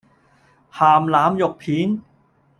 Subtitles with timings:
[0.71, 2.01] 咸腩肉片